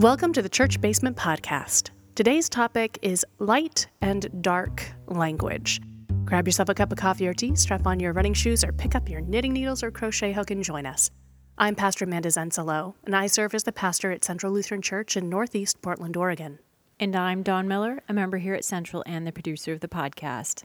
[0.00, 1.88] Welcome to the Church Basement Podcast.
[2.14, 5.80] Today's topic is light and dark language.
[6.26, 8.94] Grab yourself a cup of coffee or tea, strap on your running shoes, or pick
[8.94, 11.10] up your knitting needles or crochet hook and join us.
[11.56, 15.30] I'm Pastor Amanda Zensalo, and I serve as the pastor at Central Lutheran Church in
[15.30, 16.58] Northeast Portland, Oregon.
[17.00, 20.64] And I'm Don Miller, a member here at Central and the producer of the podcast.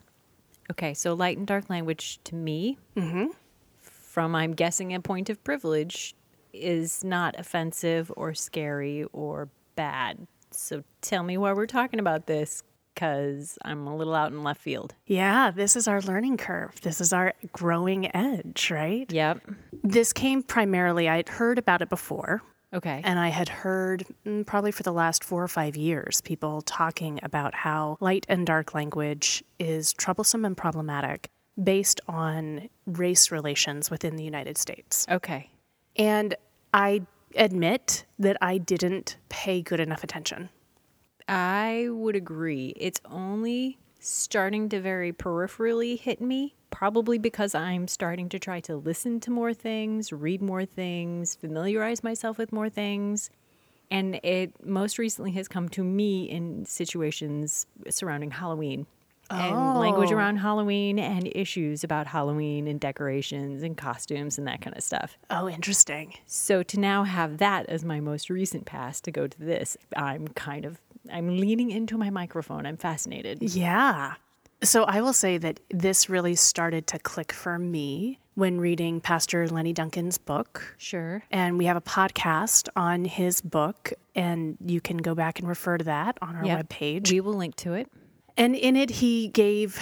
[0.69, 3.27] Okay, so light and dark language to me, mm-hmm.
[3.79, 6.15] from I'm guessing a point of privilege,
[6.53, 10.27] is not offensive or scary or bad.
[10.51, 14.61] So tell me why we're talking about this, because I'm a little out in left
[14.61, 14.95] field.
[15.05, 16.81] Yeah, this is our learning curve.
[16.81, 19.11] This is our growing edge, right?
[19.11, 19.41] Yep.
[19.83, 22.41] This came primarily, I'd heard about it before,
[22.73, 23.01] Okay.
[23.03, 27.19] And I had heard mm, probably for the last four or five years people talking
[27.21, 31.29] about how light and dark language is troublesome and problematic
[31.61, 35.05] based on race relations within the United States.
[35.11, 35.49] okay.
[35.95, 36.35] And
[36.73, 37.01] I
[37.35, 40.49] admit that I didn't pay good enough attention.
[41.27, 42.73] I would agree.
[42.75, 48.75] It's only starting to very peripherally hit me, probably because I'm starting to try to
[48.75, 53.29] listen to more things, read more things, familiarize myself with more things.
[53.91, 58.87] And it most recently has come to me in situations surrounding Halloween
[59.33, 60.15] and language Oh.
[60.15, 65.17] around Halloween and issues about Halloween and decorations and costumes and that kind of stuff.
[65.29, 66.13] Oh, interesting.
[66.25, 70.27] So to now have that as my most recent pass to go to this, I'm
[70.29, 70.79] kind of
[71.11, 72.65] I'm leaning into my microphone.
[72.67, 73.41] I'm fascinated.
[73.41, 74.13] Yeah.
[74.63, 79.47] So I will say that this really started to click for me when reading Pastor
[79.47, 80.75] Lenny Duncan's book.
[80.77, 81.23] Sure.
[81.31, 85.79] And we have a podcast on his book, and you can go back and refer
[85.79, 86.69] to that on our Yep.
[86.69, 87.11] webpage.
[87.11, 87.89] We will link to it.
[88.37, 89.79] And in it, he gave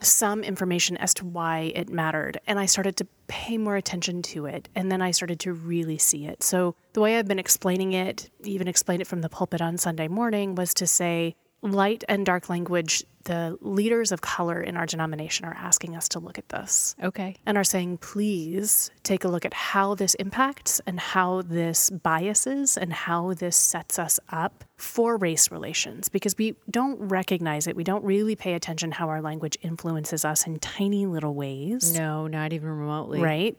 [0.00, 2.40] some information as to why it mattered.
[2.46, 4.68] And I started to pay more attention to it.
[4.74, 6.42] And then I started to really see it.
[6.42, 10.08] So, the way I've been explaining it, even explained it from the pulpit on Sunday
[10.08, 15.46] morning, was to say light and dark language, the leaders of color in our denomination
[15.46, 17.36] are asking us to look at this Okay.
[17.46, 22.76] and are saying, please take a look at how this impacts and how this biases
[22.76, 27.74] and how this sets us up for race relations because we don't recognize it.
[27.76, 32.26] We don't really pay attention how our language influences us in tiny little ways, No,
[32.26, 33.22] not even remotely.
[33.22, 33.56] right?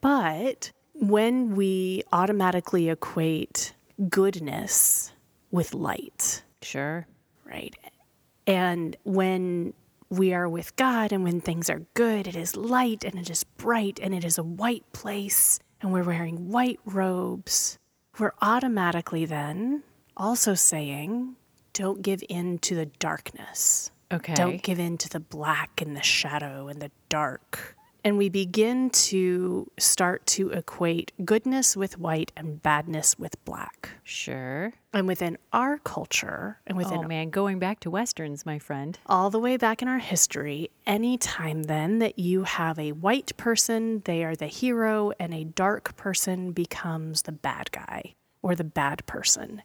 [0.00, 3.74] But when we automatically equate
[4.10, 5.12] goodness
[5.52, 7.06] with light, Sure.
[7.54, 7.76] Right?
[8.46, 9.74] And when
[10.10, 13.44] we are with God and when things are good, it is light and it is
[13.44, 17.78] bright and it is a white place and we're wearing white robes.
[18.18, 19.82] We're automatically then
[20.16, 21.36] also saying,
[21.72, 23.90] don't give in to the darkness.
[24.12, 24.34] Okay.
[24.34, 27.73] Don't give in to the black and the shadow and the dark.
[28.04, 33.88] And we begin to start to equate goodness with white and badness with black.
[34.02, 34.74] Sure.
[34.92, 38.98] And within our culture and within Oh man, going back to westerns, my friend.
[39.06, 44.02] all the way back in our history, anytime then that you have a white person,
[44.04, 49.06] they are the hero, and a dark person becomes the bad guy or the bad
[49.06, 49.62] person.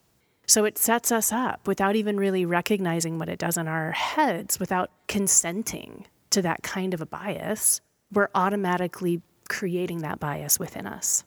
[0.47, 4.59] So it sets us up without even really recognizing what it does in our heads,
[4.59, 7.81] without consenting to that kind of a bias.
[8.11, 11.23] We're automatically creating that bias within us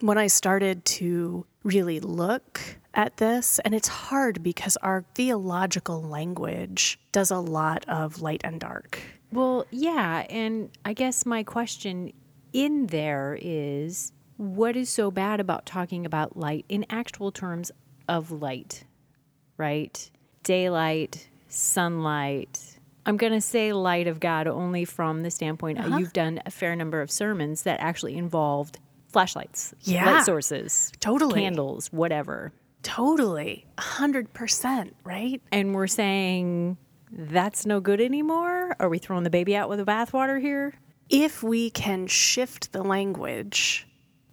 [0.00, 2.60] when I started to really look
[2.94, 8.58] at this, and it's hard because our theological language does a lot of light and
[8.58, 8.98] dark.
[9.32, 12.12] Well, yeah, and I guess my question
[12.52, 17.70] in there is what is so bad about talking about light in actual terms
[18.08, 18.84] of light,
[19.56, 20.10] right?
[20.42, 22.69] Daylight, sunlight.
[23.06, 26.50] I'm going to say light of God only from the standpoint uh you've done a
[26.50, 28.78] fair number of sermons that actually involved
[29.08, 30.10] flashlights, Yeah.
[30.16, 31.40] light sources, Totally.
[31.40, 32.52] candles, whatever.
[32.82, 35.42] Totally, 100%, right?
[35.52, 36.76] And we're saying
[37.12, 38.76] that's no good anymore?
[38.78, 40.74] Are we throwing the baby out with the bathwater here?
[41.08, 43.86] If we can shift the language,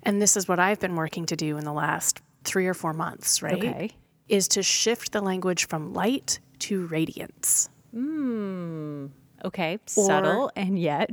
[0.03, 2.93] and this is what I've been working to do in the last three or four
[2.93, 3.53] months, right?
[3.55, 3.91] Okay.
[4.29, 7.69] Is to shift the language from light to radiance.
[7.93, 9.07] Hmm.
[9.45, 11.09] Okay, subtle and yet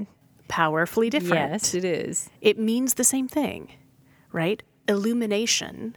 [0.49, 1.53] Powerfully different.
[1.53, 2.31] yes, it is.
[2.41, 3.73] it means the same thing,
[4.33, 4.63] right?
[4.89, 5.97] Illumination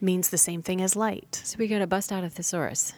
[0.00, 1.40] means the same thing as light.
[1.44, 2.92] So we got to bust out a thesaurus.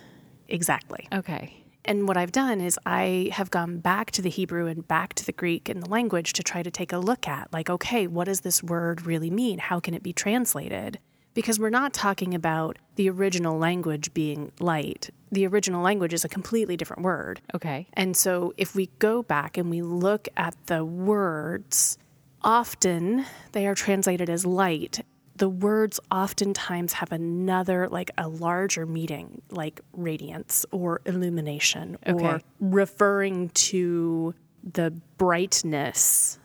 [0.49, 1.09] Exactly.
[1.13, 1.63] Okay.
[1.85, 5.25] And what I've done is I have gone back to the Hebrew and back to
[5.25, 8.25] the Greek and the language to try to take a look at, like, okay, what
[8.25, 9.59] does this word really mean?
[9.61, 10.99] How can it be translated?
[11.37, 15.11] Because we're not talking about the original language being light.
[15.31, 17.41] The original language is a completely different word.
[17.55, 17.87] Okay.
[17.93, 21.99] And so if we go back and we look at the words,
[22.43, 25.05] often they are translated as light.
[25.39, 33.51] the words oftentimes have another, like a larger meaning, like radiance or illumination, or referring
[33.51, 36.39] to the brightness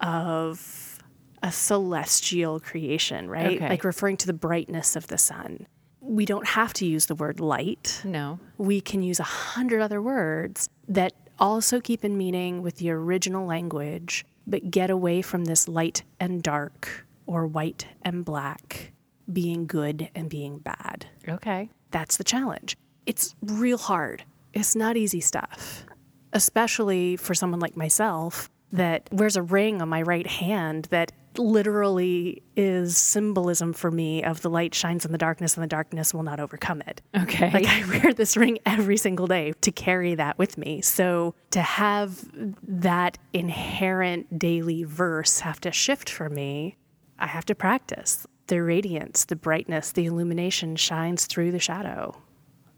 [0.00, 0.95] of
[1.42, 3.56] a celestial creation, right?
[3.56, 3.68] Okay.
[3.68, 5.66] Like referring to the brightness of the sun.
[6.00, 8.38] We don't have to use the word light No.
[8.58, 13.44] we can use a hundred other words that also keep in meaning with the original
[13.46, 18.92] language, but get away from this light and dark or white and black,
[19.32, 21.06] being good and being bad.
[21.28, 21.68] Okay.
[21.90, 22.76] That's the challenge.
[23.04, 24.24] It's real hard.
[24.54, 25.84] It's not easy stuff,
[26.32, 32.42] especially for someone like myself that wears a ring on my right hand that literally
[32.56, 36.22] is symbolism for me of the light shines in the darkness and the darkness will
[36.22, 37.02] not overcome it.
[37.16, 37.50] Okay.
[37.50, 40.80] Like I wear this ring every single day to carry that with me.
[40.80, 42.24] So to have
[42.62, 46.76] that inherent daily verse have to shift for me,
[47.18, 48.26] I have to practice.
[48.48, 52.16] The radiance, the brightness, the illumination shines through the shadow,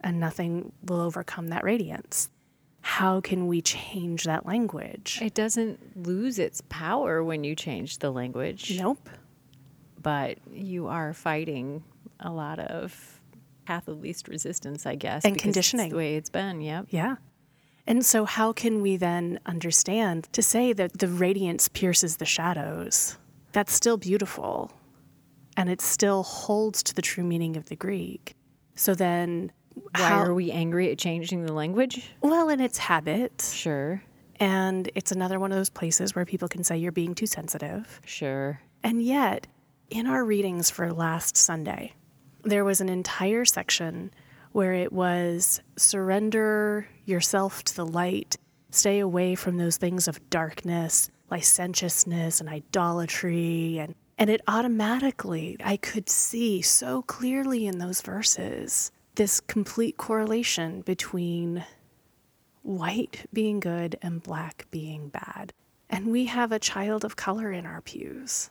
[0.00, 2.30] and nothing will overcome that radiance.
[2.80, 5.18] How can we change that language?
[5.22, 9.08] It doesn't lose its power when you change the language, Nope.
[10.02, 11.82] but you are fighting
[12.20, 13.20] a lot of
[13.66, 15.24] path of least resistance, I guess.
[15.24, 15.90] And conditioning.
[15.90, 16.60] the way it's been.
[16.60, 16.86] Yep.
[16.90, 17.16] Yeah.
[17.86, 23.16] And so, how can we then understand to say that the radiance pierces the shadows?
[23.52, 24.70] That's still beautiful.
[25.56, 28.36] And it still holds to the true meaning of the Greek.
[28.74, 29.52] So then,
[29.94, 32.10] Why how, are we angry at changing the language?
[32.20, 33.42] well, and it's habit.
[33.52, 34.02] Sure.
[34.40, 38.00] And it's another one of those places where people can say you're being too sensitive.
[38.04, 38.60] Sure.
[38.82, 39.46] And yet,
[39.90, 41.94] in our readings for last Sunday,
[42.44, 44.12] there was an entire section
[44.52, 48.36] where it was surrender yourself to the light,
[48.70, 53.78] stay away from those things of darkness, licentiousness, and idolatry.
[53.78, 60.80] And, and it automatically, I could see so clearly in those verses this complete correlation
[60.82, 61.64] between
[62.62, 65.52] white being good and black being bad.
[65.90, 68.50] And we have a child of color in our pews.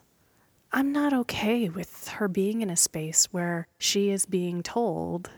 [0.73, 5.29] I'm not okay with her being in a space where she is being told,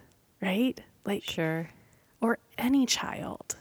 [0.41, 0.81] right?
[1.05, 1.69] Like, Sure.
[2.19, 3.55] or any child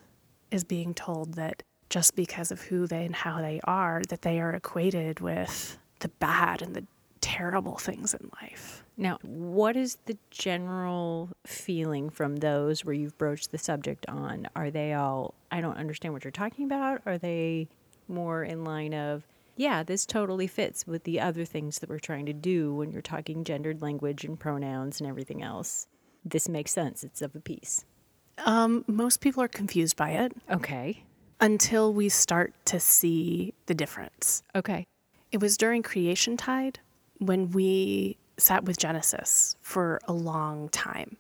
[0.51, 4.41] is being told that just because of who they and how they are, that they
[4.41, 6.87] are equated with the bad and the
[7.21, 8.85] terrible things in life.
[9.01, 14.49] Now, what is the general feeling from those where you've broached the subject on?
[14.57, 17.03] Are they all, I don't understand what you're talking about?
[17.07, 17.69] Are they
[18.09, 19.23] more in line of,
[19.57, 23.01] yeah, this totally fits with the other things that we're trying to do when you're
[23.01, 25.87] talking gendered language and pronouns and everything else?
[26.25, 27.05] This makes sense.
[27.05, 27.85] It's of a piece.
[28.45, 31.05] Um, most people are confused by it Okay.
[31.41, 34.43] until we start to see the difference.
[34.57, 34.87] Okay.
[35.31, 36.81] It was during Creation Tide
[37.19, 41.17] when we sat with Genesis for a long time.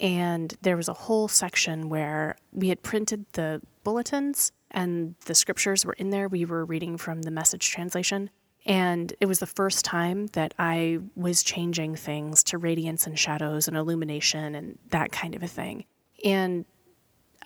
[0.00, 5.84] And there was a whole section where we had printed the bulletins and the scriptures
[5.84, 6.28] were in there.
[6.28, 8.30] We were reading from the message translation.
[8.66, 13.66] And it was the first time that I was changing things to radiance and shadows
[13.66, 15.84] and illumination and that kind of a thing.
[16.24, 16.64] And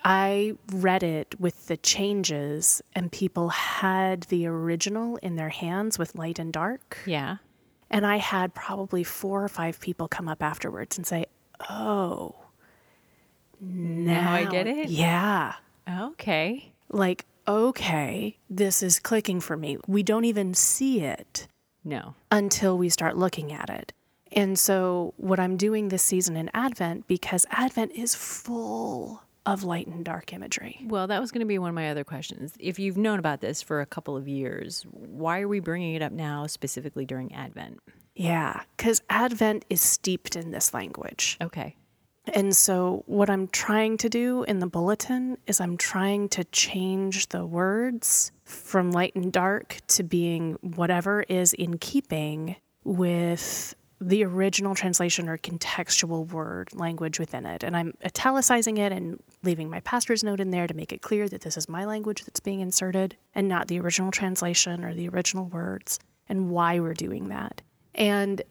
[0.03, 6.15] I read it with the changes, and people had the original in their hands with
[6.15, 6.97] light and dark.
[7.05, 7.37] Yeah.
[7.93, 11.27] And I had probably four or five people come up afterwards and say,
[11.69, 12.35] Oh,
[13.61, 14.89] Now I get it?
[14.89, 15.53] Yeah.
[15.89, 16.71] Okay.
[16.89, 19.77] Like, okay, this is clicking for me.
[19.87, 21.47] We don't even see it
[21.83, 22.15] No.
[22.31, 23.93] until we start looking at it.
[24.31, 29.87] And so, what I'm doing this season in Advent, because Advent is full of light
[29.87, 30.79] and dark imagery.
[30.85, 32.53] Well, that was going to be one of my other questions.
[32.59, 36.01] If you've known about this for a couple of years, why are we bringing it
[36.01, 37.79] up now, specifically during Advent?
[38.15, 41.37] Yeah, because Advent is steeped in this language.
[41.41, 41.75] Okay.
[42.33, 47.29] And so, what I'm trying to do in the bulletin is I'm trying to change
[47.29, 54.75] the words from light and dark to being whatever is in keeping with the original
[54.75, 57.63] translation or contextual word language within it.
[57.63, 61.29] And I'm italicizing it and leaving my pastor's note in there to make it clear
[61.29, 65.07] that this is my language that's being inserted and not the original translation or the
[65.09, 67.61] original words and why we're doing that.
[67.95, 68.41] And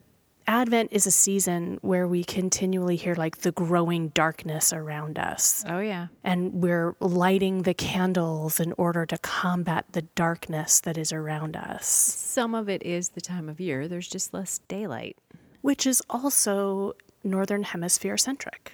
[0.45, 5.63] Advent is a season where we continually hear like the growing darkness around us.
[5.67, 6.07] Oh, yeah.
[6.23, 11.85] And we're lighting the candles in order to combat the darkness that is around us,
[11.85, 15.17] Some of it is the time of year, there's just less daylight.
[15.61, 18.73] which is also Northern Hemisphere centric,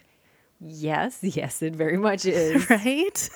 [0.59, 2.67] Yes, yes, it very much is.
[2.69, 3.29] right?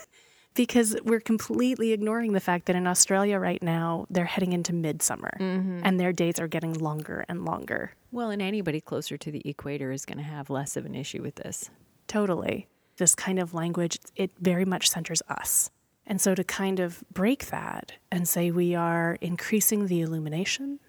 [0.56, 5.32] Because we're completely ignoring the fact that in Australia right now, they're heading into midsummer
[5.40, 7.94] and their days are getting longer and longer.
[8.12, 11.22] Well, and anybody closer to the equator is going to have less of an issue
[11.22, 11.70] with this.
[12.08, 12.68] Totally.
[12.98, 15.72] This kind of language, it very much centers us.
[16.06, 20.80] And so to kind of break that and say we are increasing the illumination,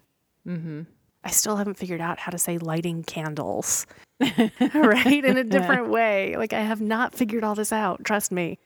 [0.45, 0.85] Mhm.
[1.23, 3.87] I still haven't figured out how to say lighting candles,
[4.19, 5.25] right?
[5.25, 6.35] In a different way.
[6.37, 8.59] Like I have not figured all this out, trust me.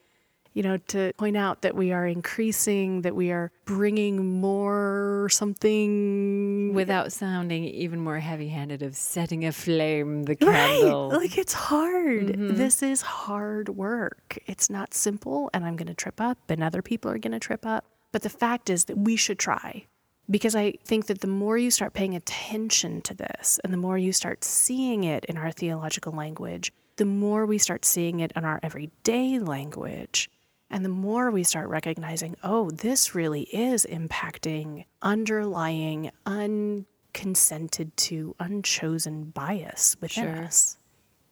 [0.53, 6.73] You know, to point out that we are increasing, that we are bringing more something
[6.73, 10.53] Without sounding even more heavy handed of setting aflame the candle.
[10.53, 10.79] Right.
[10.79, 11.09] candle.
[11.09, 12.27] Like it's hard.
[12.27, 12.55] Mm-hmm.
[12.55, 14.39] This is hard work.
[14.47, 17.39] It's not simple, and I'm going to trip up, and other people are going to
[17.39, 17.85] trip up.
[18.11, 19.85] But the fact is that we should try
[20.29, 23.97] because I think that the more you start paying attention to this and the more
[23.97, 28.45] you start seeing it in our theological language, the more we start seeing it in
[28.45, 30.29] our everyday language.
[30.71, 39.31] And the more we start recognizing, oh, this really is impacting underlying, unconsented to, unchosen
[39.31, 40.43] bias within Sure.
[40.43, 40.77] us.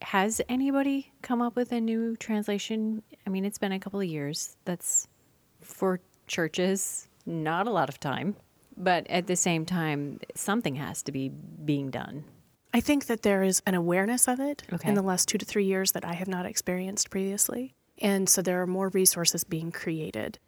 [0.01, 3.03] Has anybody come up with a new translation?
[3.25, 4.57] I mean, it's been a couple of years.
[4.65, 5.07] That's
[5.61, 8.35] for churches, not a lot of time.
[8.75, 12.25] But at the same time, something has to be being done.
[12.73, 14.87] I think that there is an awareness of it Okay.
[14.89, 17.73] in the last two to three years that I have not experienced previously.
[18.01, 20.39] And so there are more resources being created.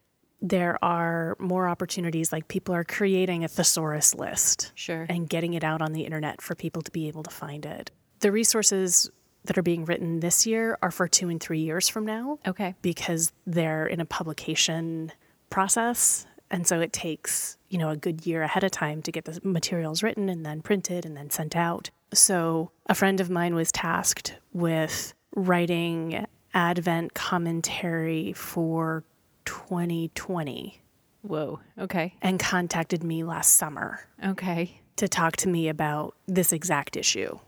[0.42, 5.06] There are more opportunities, like people are creating a thesaurus list Sure.
[5.10, 7.92] and getting it out on the internet for people to be able to find it.
[8.22, 9.10] The resources
[9.46, 12.76] that are being written this year are for two and three years from now Okay.
[12.82, 15.12] because they're in a publication
[15.50, 19.26] process and so it takes you know a good year ahead of time to get
[19.26, 23.56] the materials written and then printed and then sent out so a friend of mine
[23.56, 29.04] was tasked with writing advent commentary for
[29.46, 30.82] 2020
[31.22, 31.60] Whoa.
[31.78, 32.14] Okay.
[32.22, 34.80] and contacted me last summer Okay.
[34.96, 37.40] to talk to me about this exact issue.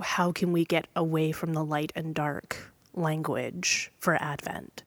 [0.00, 4.82] How can we get away from the light and dark language for Advent?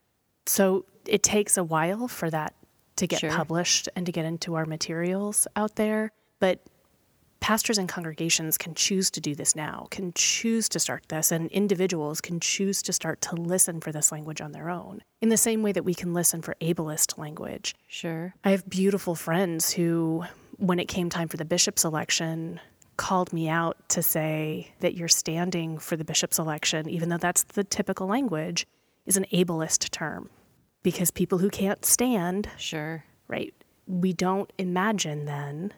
[0.46, 2.54] So it takes a while for that
[2.98, 3.30] to get Sure.
[3.32, 6.60] published and to get into our materials out there, but
[7.40, 11.50] pastors and congregations can choose to do this now, can choose to start this, and
[11.52, 15.38] individuals can choose to start to listen for this language on their own, in the
[15.38, 17.76] same way that we can listen for ableist language.
[17.88, 18.34] Sure.
[18.44, 20.26] I have beautiful friends who,
[20.58, 22.60] when it came time for the bishop's election,
[22.98, 27.44] called me out to say that you're standing for the bishop's election, even though that's
[27.44, 28.68] the typical language,
[29.06, 30.30] is an ableist term.
[30.84, 33.04] Because people who can't stand, Sure.
[33.28, 33.54] right,
[33.88, 35.74] we don't imagine then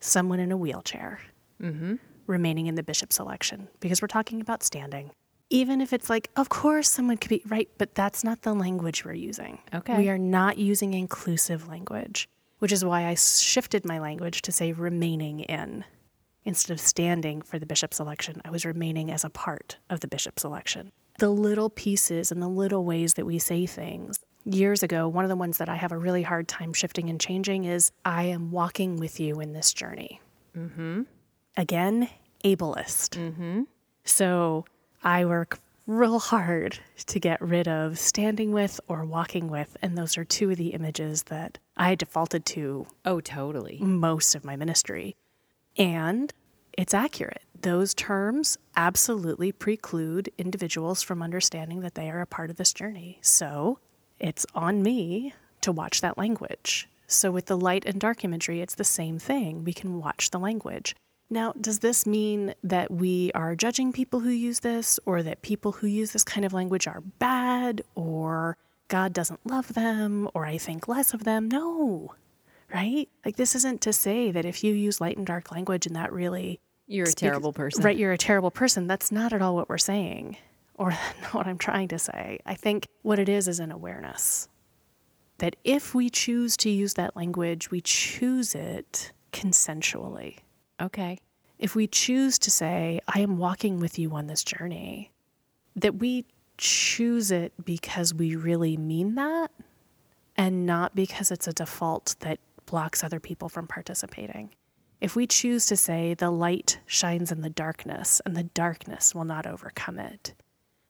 [0.00, 1.20] someone in a wheelchair
[1.60, 1.96] mm-hmm.
[2.26, 5.10] remaining in the bishop's election because we're talking about standing.
[5.50, 9.04] Even if it's like, of course someone could be right, but that's not the language
[9.04, 9.58] we're using.
[9.74, 9.96] Okay.
[9.96, 12.28] We are not using inclusive language,
[12.58, 15.84] which is why I shifted my language to say remaining in.
[16.44, 20.08] Instead of standing for the bishop's election, I was remaining as a part of the
[20.08, 20.92] bishop's election.
[21.18, 24.20] The little pieces and the little ways that we say things.
[24.50, 27.20] Years ago, one of the ones that I have a really hard time shifting and
[27.20, 30.22] changing is I am walking with you in this journey.
[30.56, 31.02] Mm-hmm.
[31.58, 32.08] Again,
[32.42, 33.18] ableist.
[33.18, 33.64] Mm-hmm.
[34.04, 34.64] So
[35.04, 36.78] I work real hard
[37.08, 39.76] to get rid of standing with or walking with.
[39.82, 43.78] And those are two of the images that I defaulted to Oh, totally.
[43.82, 45.14] most of my ministry.
[45.76, 46.32] And
[46.72, 47.42] it's accurate.
[47.60, 53.18] Those terms absolutely preclude individuals from understanding that they are a part of this journey.
[53.20, 53.78] So
[54.20, 56.88] it's on me to watch that language.
[57.06, 59.64] So with the light and dark imagery, it's the same thing.
[59.64, 60.94] We can watch the language.
[61.30, 65.72] Now, does this mean that we are judging people who use this or that people
[65.72, 68.56] who use this kind of language are bad or
[68.88, 71.48] God doesn't love them or I think less of them?
[71.48, 72.14] No
[72.70, 73.08] right?
[73.24, 76.12] Like, this isn't to say that if you use light and dark language and that
[76.12, 77.82] really, You're a speaks- terrible person.
[77.82, 78.86] right, you're a terrible person.
[78.86, 80.36] That's not at all what we're saying
[80.78, 80.92] or
[81.32, 82.38] what I'm trying to say.
[82.46, 84.48] I think what it is is an awareness
[85.38, 90.38] that if we choose to use that language, we choose it consensually.
[90.80, 91.18] Okay.
[91.58, 95.12] If we choose to say, I am walking with you on this journey,
[95.76, 96.24] that we
[96.56, 99.52] choose it because we really mean that
[100.36, 104.50] and not because it's a default that blocks other people from participating.
[105.00, 109.24] If we choose to say the light shines in the darkness and the darkness will
[109.24, 110.34] not overcome it,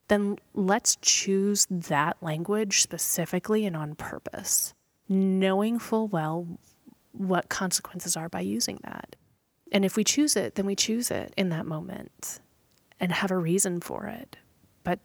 [0.08, 4.74] then let's choose that language specifically and on purpose,
[5.08, 6.46] knowing full well
[7.12, 9.16] what consequences are by using that.
[9.70, 12.40] And if we choose it, then we choose it in that moment
[13.00, 14.36] and have a reason for it.
[14.82, 14.98] But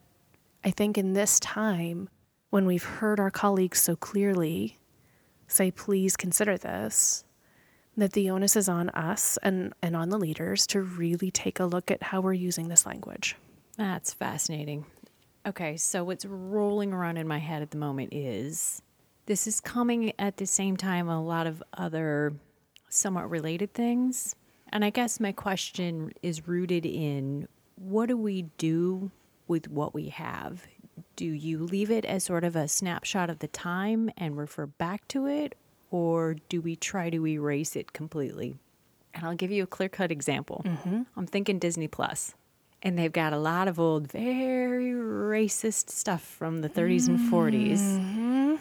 [0.63, 2.09] I think in this time,
[2.49, 4.79] when we've heard our colleagues so clearly
[5.47, 7.25] say, please consider this,
[7.97, 11.65] that the onus is on us and, and on the leaders to really take a
[11.65, 13.35] look at how we're using this language.
[13.77, 14.85] That's fascinating.
[15.45, 18.81] Okay, so what's rolling around in my head at the moment is
[19.25, 22.33] this is coming at the same time a lot of other
[22.89, 24.35] somewhat related things.
[24.71, 29.11] And I guess my question is rooted in what do we do
[29.47, 30.65] with what we have?
[31.15, 35.07] Do you leave it as sort of a snapshot of the time and refer back
[35.09, 35.55] to it?
[35.91, 38.55] Or do we try to erase it completely?
[39.13, 40.63] And I'll give you a clear cut example.
[40.65, 41.01] Mm-hmm.
[41.15, 42.33] I'm thinking Disney Plus
[42.83, 47.79] and they've got a lot of old, very racist stuff from the 30s and 40s.
[47.79, 48.55] Mm-hmm.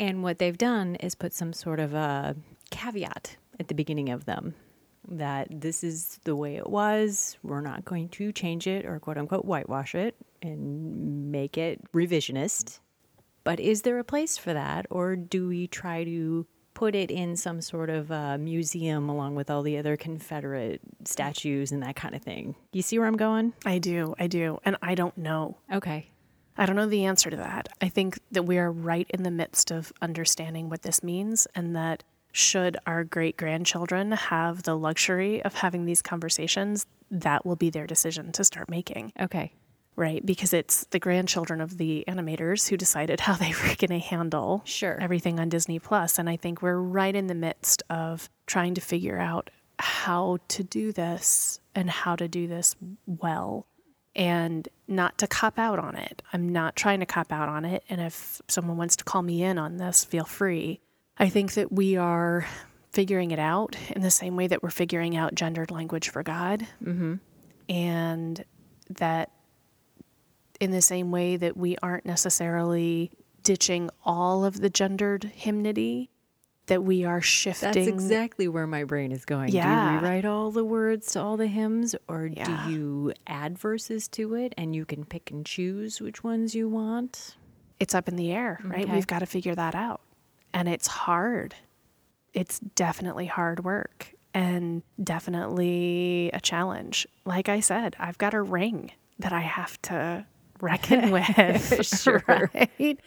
[0.00, 2.34] And what they've done is put some sort of a
[2.70, 4.54] caveat at the beginning of them
[5.08, 7.36] that this is the way it was.
[7.42, 12.80] We're not going to change it or quote unquote whitewash it and make it revisionist.
[13.44, 14.86] But is there a place for that?
[14.90, 19.48] Or do we try to put it in some sort of uh, museum along with
[19.48, 22.54] all the other Confederate statues and that kind of thing?
[22.70, 23.54] You see where I'm going?
[23.64, 24.58] I do, I do.
[24.62, 25.56] And I don't know.
[25.72, 26.10] Okay.
[26.58, 27.70] I don't know the answer to that.
[27.80, 31.74] I think that we are right in the midst of understanding what this means, and
[31.74, 37.70] that should our great grandchildren have the luxury of having these conversations, that will be
[37.70, 39.54] their decision to start making, Okay.
[39.96, 40.24] Right?
[40.24, 44.62] Because it's the grandchildren of the animators who decided how they were going to handle
[44.64, 44.98] Sure.
[45.00, 46.18] everything on Disney Plus.
[46.18, 50.62] And I think we're right in the midst of trying to figure out how to
[50.62, 52.76] do this and how to do this
[53.06, 53.66] well
[54.14, 56.22] and not to cop out on it.
[56.32, 57.84] I'm not trying to cop out on it.
[57.90, 60.80] And if someone wants to call me in on this, feel free.
[61.18, 62.46] I think that we are
[62.92, 66.66] figuring it out in the same way that we're figuring out gendered language for God.
[66.82, 67.16] Mm-hmm.
[67.68, 68.44] And
[68.98, 69.30] that
[70.60, 73.10] in the same way that we aren't necessarily
[73.42, 76.10] ditching all of the gendered hymnody,
[76.66, 77.70] that we are shifting.
[77.72, 79.50] That's exactly where my brain is going.
[79.50, 79.94] Do Yeah.
[79.94, 82.64] you rewrite all the words to all the hymns or Yeah.
[82.66, 86.68] do you add verses to it and you can pick and choose which ones you
[86.68, 87.36] want?
[87.78, 88.84] it's up in the air, right?
[88.84, 88.92] Okay.
[88.94, 90.00] We've got to figure that out.
[90.54, 91.54] And it's hard.
[92.32, 97.06] It's definitely hard work and definitely a challenge.
[97.26, 100.24] Like I said, I've got a ring that I have to
[100.60, 101.86] reckon with.
[101.86, 102.22] Sure.
[102.26, 102.98] Right?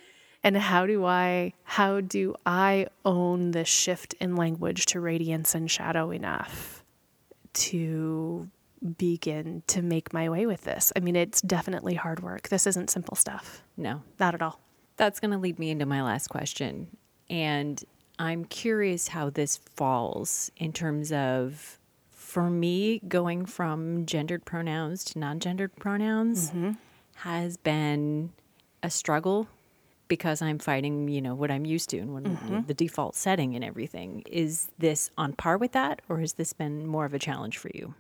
[0.43, 5.69] And how do I how do I own the shift in language to radiance and
[5.69, 6.83] shadow enough
[7.53, 8.49] to
[8.97, 10.93] begin to make my way with this?
[10.95, 12.49] I mean, it's definitely hard work.
[12.49, 13.63] This isn't simple stuff.
[13.75, 14.01] No.
[14.19, 14.61] Not at all.
[14.95, 16.87] That's going to lead me into my last question.
[17.29, 17.83] And
[18.17, 25.19] I'm curious how this falls in terms of, for me, going from gendered pronouns to
[25.19, 26.71] non gendered pronouns mm-hmm.
[27.23, 28.31] Has been
[28.83, 29.47] a struggle
[30.07, 32.61] because I'm fighting, you know, what I'm used to and what mm-hmm.
[32.65, 34.23] the default setting and everything.
[34.25, 37.69] Is this on par with that, or has this been more of a challenge for
[37.73, 37.93] you?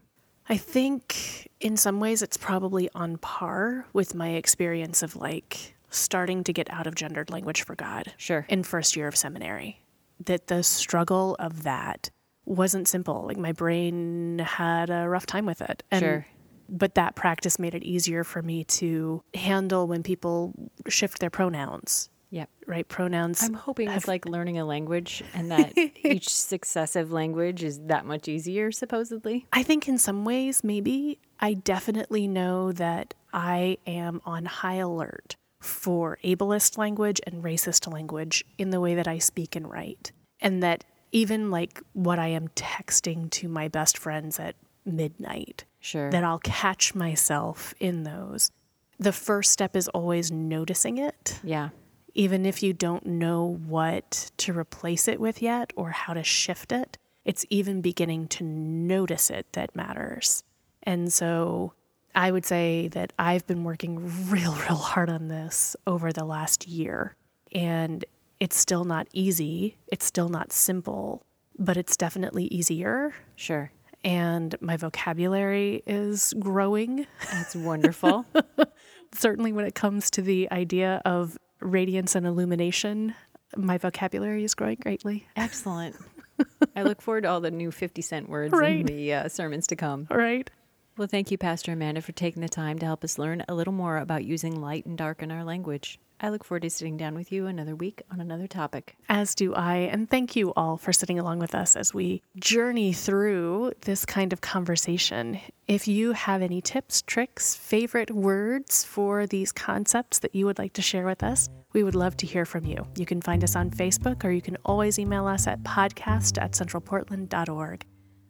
[0.47, 6.43] I think in some ways it's probably on par with my experience of like starting
[6.43, 8.13] to get out of gendered language for God.
[8.17, 8.45] Sure.
[8.49, 9.81] In first year of seminary.
[10.25, 12.09] That the struggle of that
[12.45, 13.25] wasn't simple.
[13.27, 15.83] Like my brain had a rough time with it.
[15.91, 16.27] And, Sure.
[16.69, 20.53] But that practice made it easier for me to handle when people
[20.87, 22.49] shift their pronouns, Yep.
[22.67, 22.87] right?
[22.87, 23.41] Pronouns.
[23.43, 28.27] I'm hoping it's like learning a language and that each successive language is that much
[28.27, 29.47] easier, supposedly.
[29.51, 35.35] I think in some ways, maybe I definitely know that I am on high alert
[35.61, 40.11] for ableist language and racist language in the way that I speak and write.
[40.39, 44.55] And that even like what I am texting to my best friends at
[44.85, 46.09] midnight, Sure.
[46.11, 48.51] that I'll catch myself in those.
[48.99, 51.69] The first step is always noticing it yeah.
[52.13, 56.71] even if you don't know what to replace it with yet or how to shift
[56.71, 60.43] it, it's even beginning to notice it that matters.
[60.83, 61.73] And so
[62.15, 66.67] I would say that I've been working real, real hard on this over the last
[66.67, 67.15] year.
[67.51, 68.03] And
[68.39, 71.23] it's still not easy, it's still not simple,
[71.57, 73.13] but it's definitely easier.
[73.35, 73.71] Sure.
[74.03, 78.25] And my vocabulary is growing That's wonderful.
[79.13, 83.13] certainly when it comes to the idea of radiance and illumination,
[83.57, 85.27] my vocabulary is growing greatly.
[85.35, 85.95] Excellent.
[86.75, 88.79] I look forward to all the new 50 cent words Right.
[88.79, 90.07] in the uh, sermons to come.
[90.09, 90.49] All right.
[90.97, 93.73] Well, thank you, Pastor Amanda, for taking the time to help us learn a little
[93.73, 95.99] more about using light and dark in our language.
[96.21, 98.95] I look forward to sitting down with you another week on another topic.
[99.07, 99.75] As do I.
[99.75, 104.33] And thank you all for sitting along with us as we journey through this kind
[104.33, 105.39] of conversation.
[105.67, 110.73] If you have any tips, tricks, favorite words for these concepts that you would like
[110.73, 112.85] to share with us, we would love to hear from you.
[112.97, 116.51] You can find us on Facebook or you can always email us at podcast at
[116.51, 117.85] centralportland.org.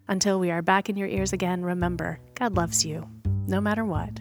[0.07, 3.07] Until we are back in your ears again, remember, God loves you,
[3.47, 4.19] no matter what.